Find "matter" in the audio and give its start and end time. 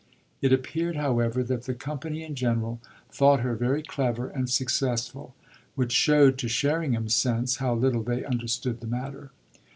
8.87-9.29